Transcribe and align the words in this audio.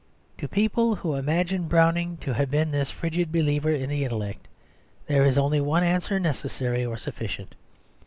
To 0.39 0.47
people 0.47 0.95
who 0.95 1.13
imagine 1.13 1.67
Browning 1.67 2.17
to 2.21 2.33
have 2.33 2.49
been 2.49 2.71
this 2.71 2.89
frigid 2.89 3.31
believer 3.31 3.69
in 3.69 3.87
the 3.87 4.03
intellect 4.03 4.47
there 5.05 5.25
is 5.25 5.37
only 5.37 5.61
one 5.61 5.83
answer 5.83 6.19
necessary 6.19 6.83
or 6.83 6.97
sufficient. 6.97 7.53